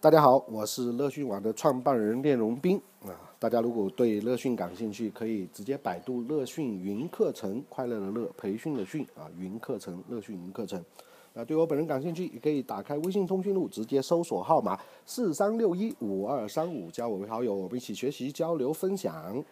[0.00, 3.10] 大家好，我是乐讯网的创办人练荣斌啊。
[3.36, 10.80] 大家如果对乐讯感兴趣，可以直接百度乐讯云课程，快乐的乐，培训的训啊，云课程，乐讯云课程。
[11.34, 19.44] 啊，对我本人感兴趣，也可以打开微信通讯录，直接搜索号码四三六一五二三五，加我为好友，我们一起学习交流分享。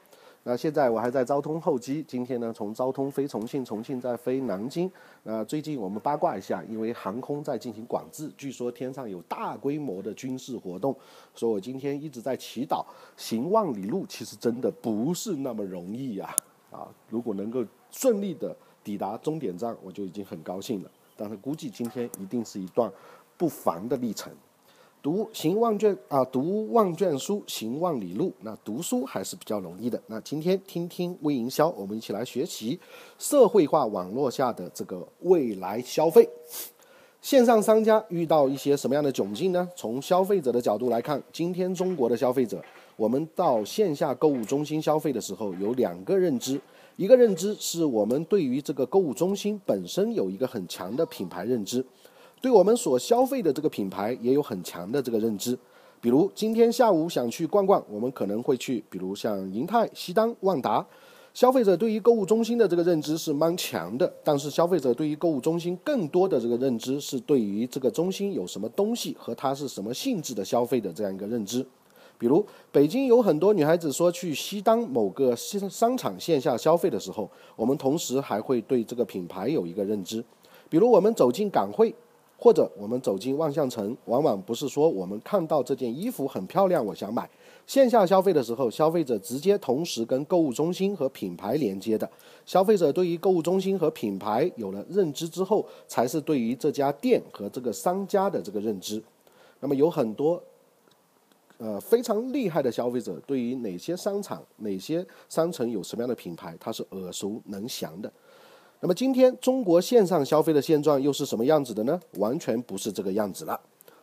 [0.48, 4.88] 那现在我还在昭通候机，今天呢从昭通飞重庆，重庆再飞南京。
[5.24, 10.96] 那最近我们八卦一下，因为航空在进行管制，据说天上有大规模的军事活动，
[11.34, 12.84] 所以我今天一直在祈祷
[13.16, 16.32] 行万里路，其实真的不是那么容易呀！
[16.70, 20.90] 啊，如果能够顺利的抵达终点站，我就已经很高兴了。
[21.16, 22.88] 但是估计今天一定是一段
[23.36, 24.32] 不凡的历程。
[25.06, 28.32] 读行万卷啊，读万卷书，行万里路。
[28.40, 30.02] 那读书还是比较容易的。
[30.08, 32.76] 那今天听听微营销，我们一起来学习
[33.16, 36.28] 社会化网络下的这个未来消费。
[37.22, 39.68] 线上商家遇到一些什么样的窘境呢？
[39.76, 42.60] 从消费者的角度来看，今天中国的消费者，
[42.96, 46.60] 我们到线下购物中心消费的时候，有两个认知。
[46.96, 51.84] 一个认知是我们对于这个购物中心本身有一个很强的品牌认知。
[52.40, 55.58] 对我们所消费的这个品牌也有很强的这个认知，
[56.00, 60.86] 比如今天下午想去逛逛，我们可能会去，比如像银泰、西单、万达。
[61.34, 71.66] 消费者对于购物中心的这个认知是蛮强的，但是消费者对于购物中心更多的这个认知是对于这个中心有什么东西和它是什么性质的消费的这样一个认知。
[72.16, 72.42] 比如
[72.72, 80.24] 北京有很多女孩子说去西单某个商商场线下消费的时候，我们同时还会对这个品牌有一个认知。
[80.70, 81.94] 比如我们走进港汇。
[82.38, 87.28] 或者我们走进万象城，往往不是说我们看到这件衣服很漂亮，我想买。
[87.66, 92.08] 线下消费的时候，消费者直接同时跟购物中心和品牌连接的。
[92.44, 99.02] 消费者对于购物中心和品牌有了认知之后，才是对于这家店和这个商家的这个认知。
[99.58, 100.40] 那么有很多，
[101.58, 108.12] 呃非常厉害的消费者，对于哪些商场、哪些商城有什么样的品牌，他是耳熟能详的。
[108.80, 111.98] 那么今天中国线上消费的现状又是什么样子的呢？
[112.18, 113.58] 完全不是这个样子了。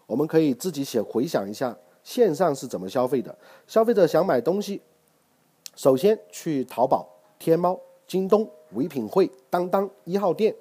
[0.07, 3.37] 我们可以自己写回想一下，线上是怎么消费的。
[3.67, 4.81] 消费者想买东西，
[5.75, 7.07] 首先去淘宝、
[7.37, 10.53] 天猫、京东、唯品会、当当一号店，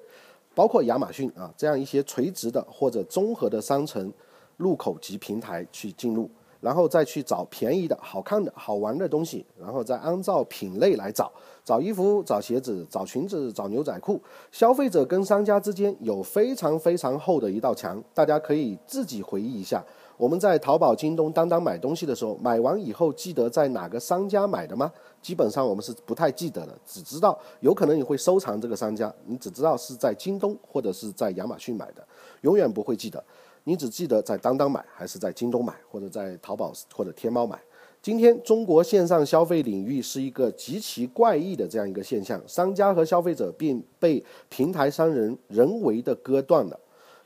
[0.53, 4.13] 包括亚马逊啊这样一些垂直的或者综合的商城
[4.57, 6.29] 入口及平台去进入。
[6.63, 11.29] 然后再去找便宜的、好看的、好玩的东西，然后再按照品类来找，
[11.65, 14.17] 找衣服、找鞋子、找裙子、找牛仔裤。
[14.49, 19.83] 消费者跟商家之间有非常非常厚的一道墙，大家可以自己回忆一下。
[20.15, 24.89] 我们在淘宝、京东、当当买东西的时候，买完以后记得在哪个商家买的吗？
[25.21, 32.07] 基本上我们是不太记得的，只知道有可能你会收藏这个商家，你只知道是在京东或者是在亚马逊买的，
[32.41, 33.21] 永远不会记得。
[33.65, 37.57] 你只记得在当当买，还是在京东买，或者在淘宝或者天猫买？
[38.01, 46.77] 今天中国线上消费领域是一个极其怪异的这样一个现象，商家和消费者并被平台商人人为的割断了。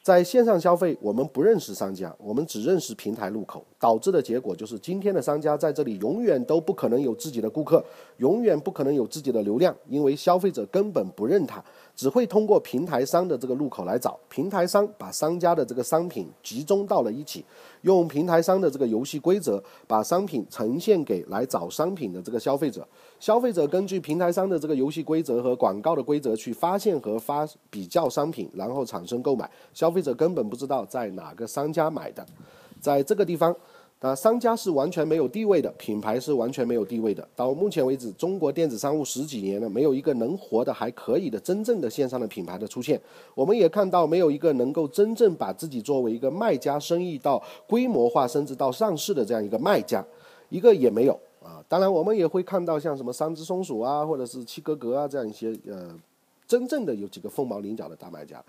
[0.03, 7.83] 在线上消费，我们不认识商家，我们只认识平台入口，导致的结果就是今天的商家在这里永远都不可能有自己的顾客，
[8.17, 11.63] 永远不可能有自己的流量，因为消费者根本不认他。
[11.95, 17.43] 只会通过平台商的这个入口来找，平台商把商家的这个商品集中到了一起，
[17.81, 22.88] 用平台商的这个游戏规则把商品呈现给来找商品的这个消费者，
[23.19, 29.49] 消费者根据平台商的这个游戏规则和广告的规则去发现和发比较商品，然后产生购买。
[29.73, 32.23] 消费者根本不知道在哪个商家买的，
[32.81, 33.55] 在这个地方。
[33.99, 37.27] 那商家是完全没有地位的，品牌是完全没有地位的。
[37.35, 43.01] 到目前为止，中国电子商务十几年了，没有一个能活得还可以的真正的线上的品牌的出现。
[43.33, 50.05] 我们也看到，没有一个能够真正把自己作为一个卖家，生意到规模化，甚至到上市的这样一个卖家，
[50.49, 51.57] 一个也没有啊。
[51.67, 55.91] 当然，我们也会看到像什么三只松鼠啊，或者是七哥哥啊这样一些呃，
[56.47, 58.44] 真正的有几个凤毛麟角的大卖家。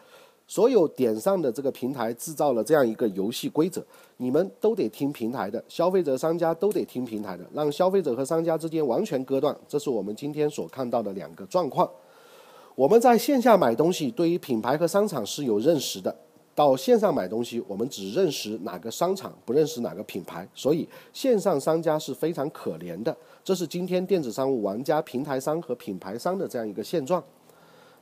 [0.48, 3.84] 所有点上的这个平台制造了这样一个游戏规则，
[4.16, 9.54] 你们都得听平台的，消费者、商家都得听平台的，让消费者和商家之间完全割断。
[9.68, 11.88] 这是我们今天所看到的两个状况。
[12.74, 16.10] 我们在线下买东西，对于品牌和商场是有认识的；
[16.54, 20.48] 到线上买东西，我们只认识哪个商场，不认识哪个品牌。
[20.54, 23.14] 所以线上商家是非常可怜的。
[23.44, 27.22] 这是今天电子商务玩家、平台商和品牌商的这样一个现状。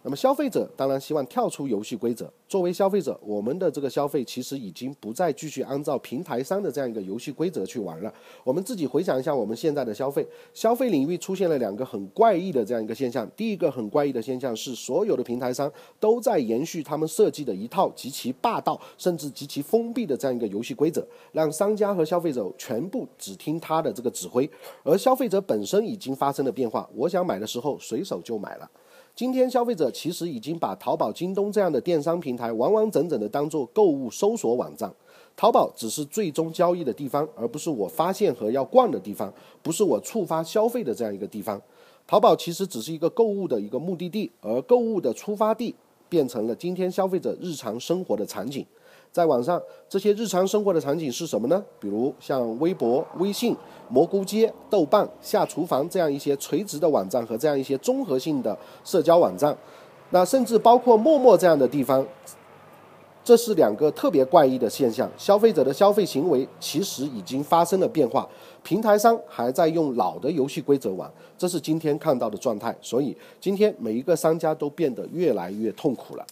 [0.07, 2.33] 那么消费者当然希望跳出游戏规则。
[2.47, 8.15] 作为消费者，我们的这个消费其实已经不再继续按照平台商的这样一个游戏规则去玩了。
[8.45, 10.25] 我们自己回想一下，我们现在的消费，
[10.55, 13.29] 消费领域出现了两个很怪异的这样一个现象。
[13.37, 15.69] 第一个很怪异的现象是，所有的平台商
[15.99, 24.49] 都在延续他们设计的一套极其霸道，甚至极其封闭的这样一个游戏规则，让商家和消费者全部只听他的这个指挥，
[24.85, 26.89] 而消费者本身已经发生了变化。
[26.95, 28.71] 我想买的时候，随手就买了。
[29.17, 34.93] 今天消费者其实已经把淘宝、京东这样的电商平台完完整整的当做购物搜索网站，
[35.35, 39.33] 淘宝只是最终交易的地方，而不是我发现和要逛的地方，
[39.63, 41.59] 不是我触发消费的这样一个地方。
[42.07, 45.75] 淘宝其实只是一个购物的一个目的地，而购物的出发地
[46.11, 48.67] 变成了今天消费者日常生活的场景。
[49.17, 49.59] 在网上，
[49.89, 51.65] 这些日常生活的场景是什么呢？
[51.81, 53.57] 比如像微博、微信、
[53.89, 58.55] 蘑菇街、豆瓣、下厨房这样一些垂直的网站和这样一些综合性的
[58.85, 59.57] 社交网站，
[60.11, 62.07] 那甚至包括陌陌这样的地方，
[63.25, 65.11] 这是两个特别怪异的现象。
[65.17, 68.29] 消费者的消费行为其实已经发生了变化，
[68.63, 72.77] 平台商还在用老的游戏规则玩，这是今天看到的状态。
[72.83, 76.27] 所以今天每一个商家都变得越来越痛苦了。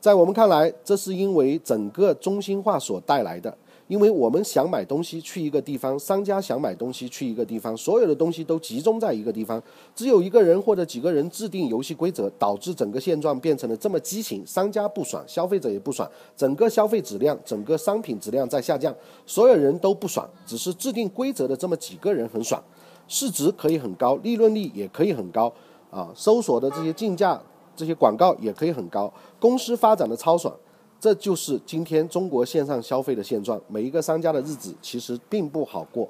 [0.00, 3.56] 在我们看来，这是因为整个中心化所带来的。
[3.88, 9.62] 因为我们想买东西去一个地方，商家想买东西去一个地方，所有的东西都集中在一个地方，
[9.94, 14.46] 只有一个人或者几个人制定游戏规则，导致整个现状变成了这么畸形。
[14.46, 16.06] 商家不爽，消费者也不爽，
[16.36, 18.94] 整个消费质量、整个商品质量在下降，
[19.24, 22.62] 所有人都不爽，只是制定规则的这么几个人很爽，
[23.08, 25.50] 市值可以很高，利润率也可以很高，
[25.90, 27.40] 啊，搜索的这些竞价。
[27.78, 30.52] 这些广告也可以很高，公司发展的超爽，
[30.98, 33.60] 这就是今天中国线上消费的现状。
[33.68, 36.08] 每一个商家的日子其实并不好过。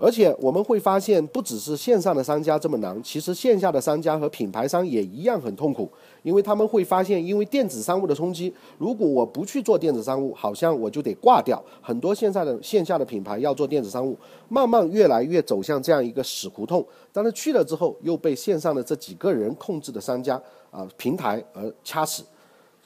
[0.00, 5.90] 而且我们会发现，不只是线上的商家这么难，其实线下的商家和品牌商也一样很痛苦，
[6.22, 11.60] 因为他们会发现，因为电子商务的冲击，如果我不去做电子商务，好像我就得挂掉。
[11.82, 14.16] 很多线下的线下的品牌要做电子商务，
[14.48, 16.86] 慢慢越来越走向这样一个死胡同。
[17.12, 20.40] 但是去了之后，又被线上的这几个人控制的商家
[20.70, 22.22] 啊平台而掐死，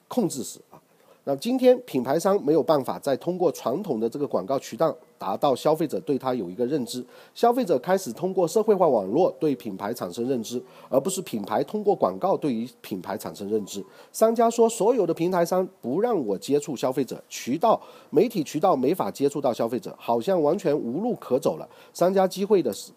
[0.08, 0.80] 控制死啊。
[1.24, 4.96] 那今天品牌商没有办法再通过传统的这个广告渠道。
[5.22, 13.84] 达到消费者对他有一个认知，消费者开始通过社会化网络对品牌产生认知，而不是品牌通过广告对于品牌产生认知。
[14.10, 17.80] 商家说，所有的平台商不让我接触消费者，渠道、
[18.10, 21.68] 媒体渠道没法接触到消费者，好像完全无路可走了。
[21.94, 22.90] 商家机会的时，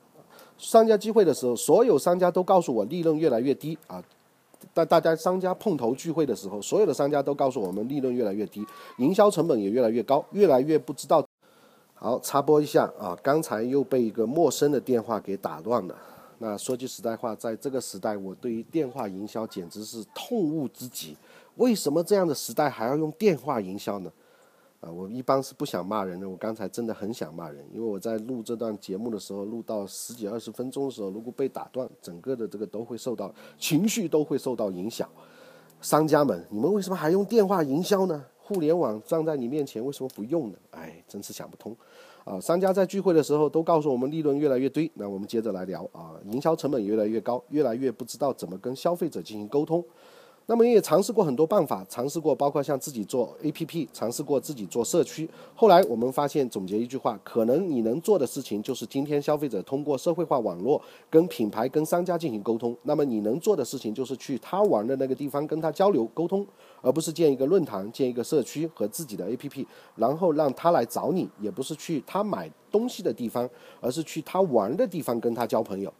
[0.57, 4.03] 商家机会的时候，所有商家都告诉我利润越来越低啊。
[4.73, 8.65] 但大家商家碰头聚会的时候，所有的商家都告诉我们利润越来越低，
[8.97, 11.23] 营销成本也越来越高，越来越不知道。
[11.97, 15.95] 好，插播一下啊，刚才又被一个陌生的电话给打断了。
[16.37, 21.15] 那说句实在话，在这个时代，我对于电话营销简直是痛恶之极。
[21.55, 24.11] 为什么这样的时代还要用电话营销呢？
[24.81, 26.29] 啊，我一般是不想骂人的。
[26.29, 35.09] 我刚才真的很想骂人，因为我在录这段节目的时候，录到十几二十分钟的时候，如果被打断，整个的这个都会受到情绪都会受到影响。
[35.81, 38.25] 商家们，你们为什么还用电话营销呢？
[38.47, 40.57] 互联网站在你面前，为什么不用呢？
[40.69, 41.75] 哎，真是想不通。
[42.23, 49.83] 啊，商家在聚会的时候都告诉我们利润越来越低，那我们接着来聊啊，营销成本越来越高，越来越不知道怎么跟消费者进行沟通。
[50.47, 55.27] 那么也尝试过很多办法，尝试过包括像自己做 APP，尝试过自己做社区。
[55.55, 62.77] 后来我们发现，总结一句话，可能你能做的事情就是今天消费者通过社会化网络跟品牌、跟商家进行沟通。
[62.83, 66.45] 那么你能做的事情就是去他玩的那个地方跟他交流沟通，
[66.81, 69.65] 而不是建一个论坛、建一个社区和自己的 APP，
[69.95, 73.49] 然后让他来找你，也不是去他买东西的地方，
[73.81, 75.91] 而是去他玩的地方跟他交朋友。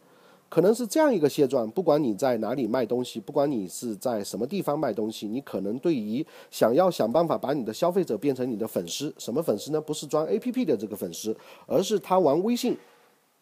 [0.48, 9.80] 可能是这样一个现状，不管你在哪里卖东西，不管你是在什么地方卖东西，你可能对于想要想办法把你的消费者变成你的粉丝，什么粉丝呢？
[9.80, 11.36] 不是装 APP 的这个粉丝，
[11.66, 12.76] 而是他玩微信，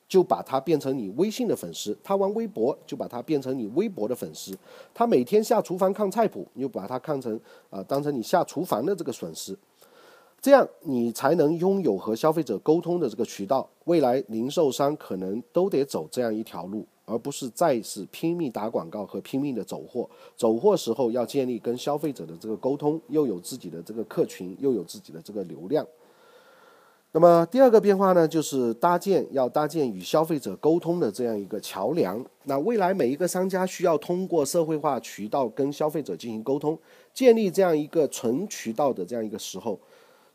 [0.09, 4.55] 就把他变成你微信的粉丝；他玩微博，就把他变成你微博的粉丝；
[4.95, 9.57] 他每天下厨房看菜谱，你就把他看成啊，当成你下厨房的这个粉丝。
[10.41, 13.67] 这样你才能拥有和消费者沟通的这个渠道。
[13.85, 16.87] 未来零售商可能都得走这样一条路。
[17.05, 25.87] 而不是再次拼命打广告和拼命的走货，走货时候要建立跟消费者的这个沟通，又有自己的这个客群，又有自己的这个流量。
[27.13, 32.25] 那么第二个变化呢，就是搭建要搭建与消费者沟通的这样一个桥梁。
[32.43, 36.77] 那未来每一个商家需要通过社会化渠道跟消费者进行沟通，
[37.13, 39.79] 建立这样一个纯渠道的这样一个时候。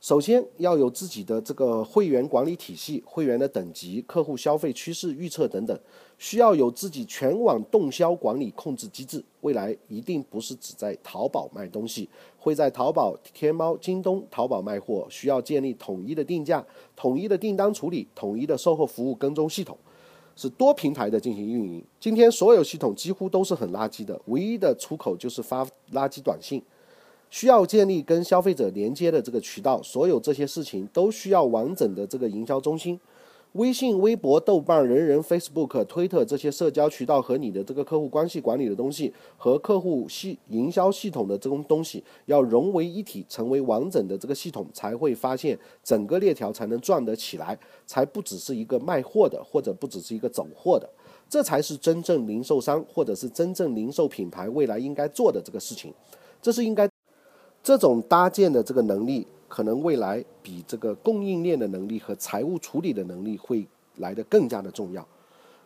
[0.01, 5.77] 首先要有自己的这个会员管理体系、会员的等级、客户消费趋势预测等等，
[6.17, 9.21] 需要有自己全网动销管理控制机制。
[9.41, 16.65] 未来一定不是只在淘宝卖东西，会在淘宝、天猫、京东、淘宝卖货，需要建立统一的定价、
[16.95, 19.77] 统一的订单处理、统一的售后服务跟踪系统，
[20.37, 21.83] 是多平台的进行运营。
[21.99, 26.63] 今天所有系统几乎都是很垃圾的，唯一的出口就是发垃圾短信。
[27.29, 32.99] 需要建立跟消费者连接的这个渠道，所有这些事情都需要完整的这个营销中心。
[33.53, 47.57] 微信、微博、豆瓣、人人、Facebook、推特这些社交渠道和你的这个客户关系管理的东西，和客户系营销系统的这种东西要融为一体，成为完整的这个系统，才会发现整个链条才能转得起来，
[47.87, 50.87] 才不只是一个卖货的，或者不只是一个走货的，
[51.27, 55.91] 这才是真正零售商或者是真正零售品牌未来应该做的这个事情，
[56.39, 56.87] 这是应该。
[57.63, 63.65] 这种搭建的这个能力，可能未来比这个供应链的能力和财务处理的能力会
[63.97, 65.05] 来得更加的重要。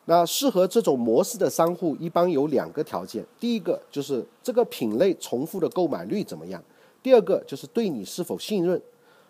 [0.05, 6.61] 那适合这种模式的商户，一般有两个条件：第一个就是这个品类重复的购买率怎么样；
[7.01, 8.81] 第二个就是对你是否信任。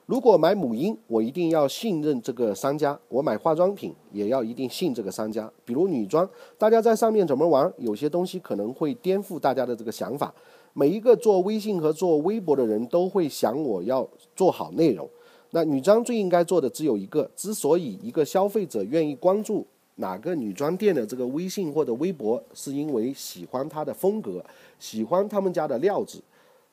[0.05, 5.49] 如果买母婴，我一定要信任这个商家；我买化妆品也要一定信这个商家。
[5.63, 6.27] 比如女装，
[6.57, 10.33] 大家在上面怎么玩，有些东西可能会颠覆大家的这个想法。
[10.75, 15.07] 每一个做微信和做微博的人都会想，我要做好内容。
[15.51, 17.29] 那女装最应该做的只有一个。
[17.35, 19.63] 之所以一个消费者愿意关注
[19.97, 24.43] 哪个女装店的这个微信或者微博，是因为喜欢它的风格，
[24.79, 26.19] 喜欢他们家的料子。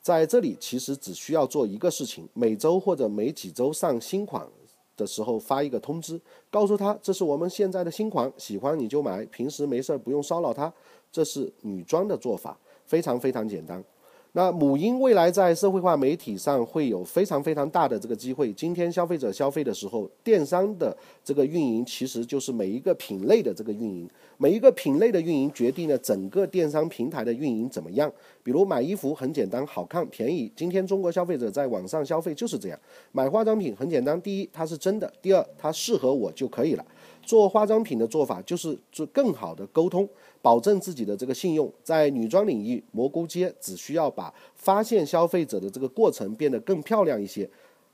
[0.00, 4.48] 在这里，其实只需要做一个事情：每周或者每几周上新款
[4.96, 6.18] 的时候发一个通知，
[6.50, 10.72] 告诉他这是我们现在的新款，喜欢你就买，平时没事儿不用骚扰他。
[11.12, 12.58] 这是女装的做法。
[12.86, 13.84] 非常非常简单。
[14.32, 18.52] 那母婴未来在社会化媒体上会有非常非常大的这个机会。
[18.52, 24.08] 今天消费者消费的时候，电商的这个运营其实就是每一个品类的这个运营，
[24.38, 28.10] 每一个品类的运营决定了整个电商平台的运营怎么样。
[28.42, 30.50] 比如买衣服很简单，好看便宜。
[30.54, 32.78] 今天中国消费者在网上消费就是这样。
[33.10, 36.84] 买化妆品很简单，第一它是真的，第二它适合我就可以了。
[37.22, 40.08] 做化妆品的做法就是做更好的沟通。
[40.42, 47.46] 保证自己的这个信用，在女装领域，蘑菇街只需要把发现消费者的这个过程变得更漂亮一些，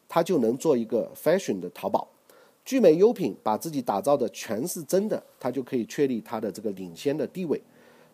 [0.08, 2.06] 它就能做一个 fashion 的淘宝。
[2.64, 7.60] 聚美优品把自己打造的全是真的，它就可以确立它的这个领先的地位。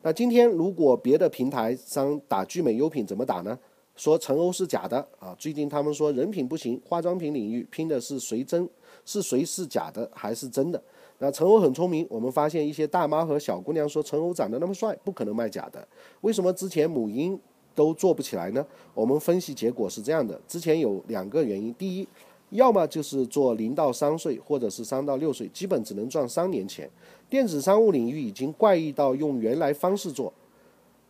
[0.01, 3.59] 那今天如果别的平台商打聚美优品怎么打呢？
[3.95, 5.37] 说陈欧是假的啊！
[5.39, 8.67] 最近他们说人品不行，化妆品领域拼的是谁真，
[9.05, 10.83] 是谁是假的还是真的？
[11.23, 15.87] 那陈欧很聪明，我们发现一些大妈和小姑娘说陈欧长得那么帅，不可能卖假的。
[16.23, 17.39] 为什么之前母婴
[17.77, 18.67] 都做不起来呢？
[18.93, 22.09] 我们分析结果是这样的：之前有两个原因，第一，
[22.51, 26.91] 要么就是做零到三岁，或者是三到六岁，基本只能赚三年钱。
[27.31, 30.33] 电子商务领域已经怪异到用原来方式做，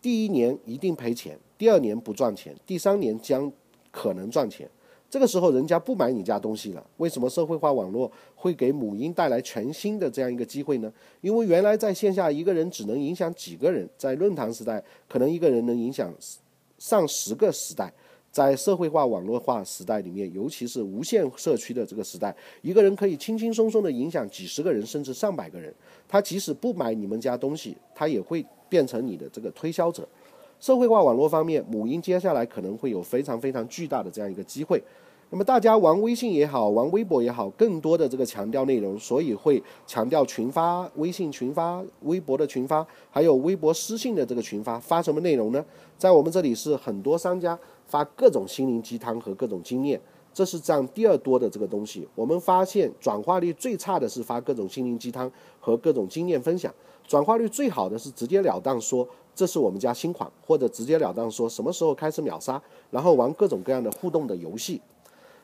[0.02, 3.50] 第一年一定赔钱，第二年不赚钱，第三年将
[3.90, 4.68] 可能赚钱。
[5.12, 6.82] 这个时候，人家不买你家东西了。
[6.96, 10.90] 为什么社会化网络会给母婴带来全新的这样一个机会呢？
[11.20, 16.10] 因为原来在线下一个人只能影响几个人，在论坛时代，可能一个人能影响
[16.78, 17.92] 上十个时代。
[18.30, 25.70] 在社会化网络化时代里面，尤其是无限社区的这个时代，一个人可以轻轻松松地影响几十个人，甚至上百个人。
[26.08, 30.08] 他即使不买你们家东西，他也会变成你的这个推销者。
[30.62, 34.80] 社会化网络方面，母婴接下来可能会有非常非常巨大的这样一个机会。
[35.30, 44.78] 那么大家玩微信也好，玩微博也好，更多的这个强调内容，所以会强调群发、微信群发、微博的群发，还有微博私信的这个群发。
[44.78, 45.64] 发什么内容呢？
[45.98, 50.00] 在我们这里是很多商家发各种心灵鸡汤和各种经验，
[50.32, 52.06] 这是占第二多的这个东西。
[52.14, 55.28] 我们发现转化率最差的是发各种心灵鸡汤
[55.58, 56.72] 和各种经验分享，
[57.04, 59.08] 转化率最好的是直截了当说。
[59.34, 62.60] 这是我们家新款，或者直截了当说什么时候开始秒杀，
[62.90, 64.80] 然后玩各种各样的互动的游戏。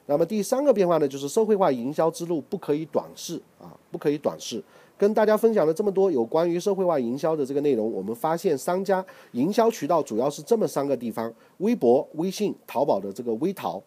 [0.07, 4.62] 那么第三个变化呢，就是社会化营销之路不可以短视啊，不可以短视。
[4.97, 13.80] 跟大家分享了这么多有关于社会化营销的这个内容，我们发现商家营销渠道主要是这么三个地方：微博、微信、淘宝的这个微淘，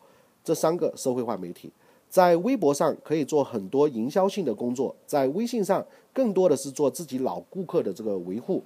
[0.43, 1.69] 这三个社会化媒体。
[2.07, 8.61] 在微博上可以做很多营销性的工作，在微信上更多的是做自己老顾客的这个维护。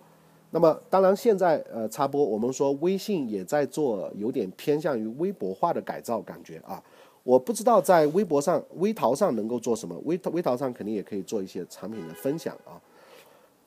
[0.51, 6.81] 那么，当然，现在呃，插播，我们说微信也在做有点偏向于微博化的改造，感觉啊，
[7.23, 12.79] 我不知道在微博上、微淘上能够做什么，微微淘上肯定也可以做一些产品的分享啊。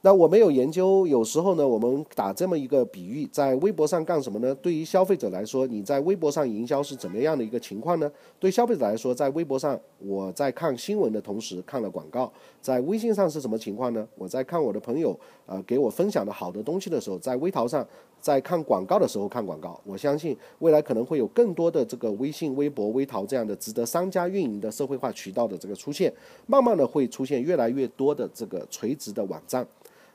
[0.03, 4.55] 那我没有研究，有时候呢，我们打这么一个比喻，在微博上干什么呢？
[4.57, 8.09] 对于消费者来说，你在微博上营销是怎么样的一个情况呢？
[8.39, 14.07] 对消费者来说，在微博上我在看新闻的同时看了广告，在微信上是什么情况呢？
[14.15, 17.85] 我在看我的朋友呃给我分享的好的东西的时候，在微淘上
[18.21, 19.81] 在看广告的时候看广告。
[19.85, 26.13] 我相信未来可能会有更多的这个微信、微博、微淘这样的值得商家运营的社会化渠道的这个出现，
[26.47, 29.67] 慢慢的会出现越来越多的这个垂直的网站。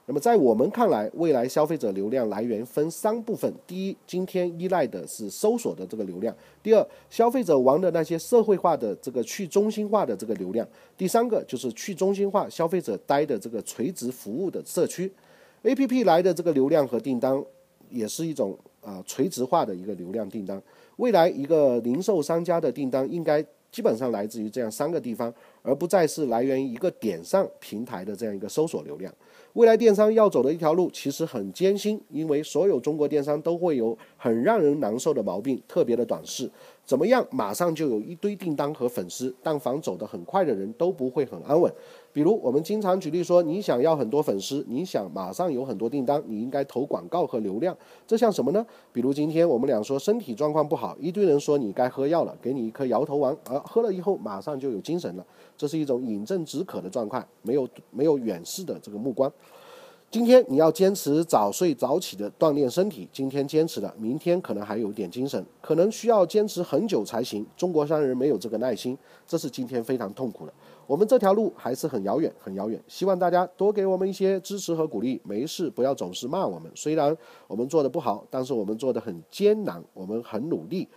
[0.06, 10.68] 那么在我们看来，未来消费者流量来源分三部分：第一，今天依赖的是搜索的这个流量；第二，消费者玩的那些社会化的这个去中心化的这个流量；
[10.98, 15.10] 第三个就是去中心化消费者待的这个垂直服务的社区。
[15.62, 17.42] A P P 来的这个流量和订单，
[17.94, 20.62] 也是一种啊垂直化的一个流量订单。
[20.98, 29.14] 未来一个零售商家的订单应该基本上来自于这样三个地方，而不再是来源于一个点上平台的这样一个搜索流量。
[29.54, 36.50] 未来电商要走的一条路其实很艰辛，因为所有中国电商都会有很让人难受的毛病，特别的短视。
[36.86, 41.72] 怎么样，马上就有一堆订单和粉丝，但凡走得很快的人都不会很安稳。
[42.12, 47.76] 比如我们经常举例说，你想要很多粉丝，你想马上有很多订单，你应该投广告和流量。
[48.06, 48.66] 这像什么呢？
[48.92, 55.26] 比如今天我们俩说身体状况不好，一堆人说你该喝药了，给你一颗摇头丸，而喝了以后马上就有精神了。
[55.58, 59.32] 这是一种饮鸩止渴的状况，没有没有远视的这个目光。
[60.14, 67.44] 今天你要坚持早睡早起的锻炼身体，今天坚持了，明天可能还有点精神，可能需要坚持很久才行。
[67.58, 70.54] 中国商人没有这个耐心，这是今天非常痛苦的。
[70.86, 72.80] 我们这条路还是很遥远，很遥远。
[72.88, 76.72] 希望大家多给我们一些支持和鼓励，没事不要总是骂我们。
[76.76, 77.18] 虽然
[77.48, 80.88] 我们做的不好，但是我们做的很艰难，我们很努力。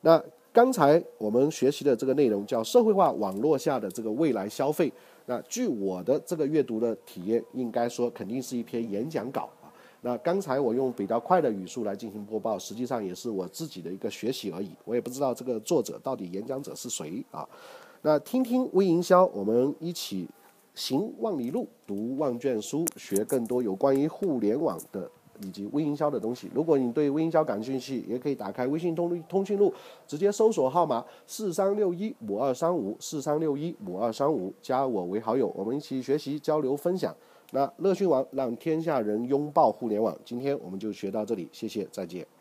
[0.00, 0.20] 那
[0.52, 4.92] 刚才我们学习的这个内容叫社会化网络下的这个未来消费。
[5.26, 9.72] 那据我的这个阅读的体验，应该说肯定是一篇演讲稿啊。
[10.02, 14.70] 那刚才我用比较快的语速来进行播报，实际上也是我自己的一个学习而已。
[14.84, 17.48] 我也不知道这个作者到底演讲者是谁啊。
[18.02, 20.28] 那听听微营销，我们一起
[20.74, 25.10] 行万里路，读万卷书，学更多有关于互联网的。
[25.40, 29.72] 以及微营销的东西，如果你对微营销感兴趣，也可以打开微信通通讯录，
[30.06, 37.14] 直接搜索号码四三六一五二三五四三六一五二三五，加我为好友，我们一起学习、交流、分享。
[37.52, 42.33] 那乐讯网让天下人拥抱互联网，今天我们就学到这里，谢谢，再见。